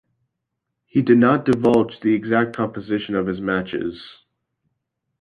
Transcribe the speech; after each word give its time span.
He 0.87 1.03
did 1.03 1.19
not 1.19 1.45
divulge 1.45 1.99
the 1.99 2.15
exact 2.15 2.55
composition 2.57 3.13
of 3.13 3.27
his 3.27 3.39
matches. 3.39 4.01